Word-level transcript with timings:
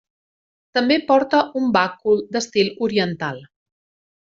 També 0.77 0.97
porta 1.11 1.43
un 1.61 1.69
bàcul 1.77 2.27
d'estil 2.37 2.75
oriental. 2.89 3.43